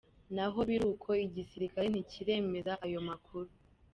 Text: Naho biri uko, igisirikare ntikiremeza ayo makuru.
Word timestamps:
Naho 0.35 0.59
biri 0.67 0.85
uko, 0.93 1.09
igisirikare 1.27 1.87
ntikiremeza 1.89 2.73
ayo 2.85 2.99
makuru. 3.07 3.49